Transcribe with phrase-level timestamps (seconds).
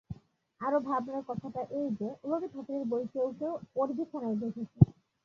[0.61, 4.79] আরো ভাবনার কথাটা এই যে, রবি ঠাকুরের বই কেউ কেউ ওর বিছানায় দেখেছে।